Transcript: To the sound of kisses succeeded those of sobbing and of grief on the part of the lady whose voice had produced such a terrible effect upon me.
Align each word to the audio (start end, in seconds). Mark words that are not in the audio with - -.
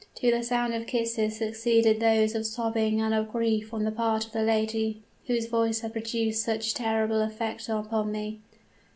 To 0.15 0.31
the 0.31 0.41
sound 0.41 0.73
of 0.73 0.87
kisses 0.87 1.37
succeeded 1.37 1.99
those 1.99 2.33
of 2.33 2.47
sobbing 2.47 2.99
and 2.99 3.13
of 3.13 3.31
grief 3.31 3.71
on 3.71 3.83
the 3.83 3.91
part 3.91 4.25
of 4.25 4.31
the 4.31 4.41
lady 4.41 4.99
whose 5.27 5.45
voice 5.45 5.81
had 5.81 5.91
produced 5.93 6.43
such 6.43 6.71
a 6.71 6.73
terrible 6.73 7.21
effect 7.21 7.69
upon 7.69 8.11
me. 8.11 8.39